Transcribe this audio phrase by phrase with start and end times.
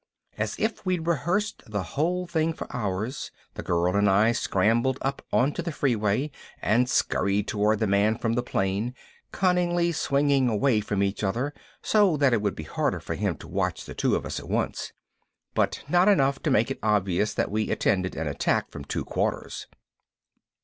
[0.35, 5.21] As if we'd rehearsed the whole thing for hours, the girl and I scrambled up
[5.31, 8.95] onto the freeway and scurried toward the man from the plane,
[9.31, 11.53] cunningly swinging away from each other
[11.83, 14.49] so that it would be harder for him to watch the two of us at
[14.49, 14.91] once,
[15.53, 19.67] but not enough to make it obvious that we attended an attack from two quarters.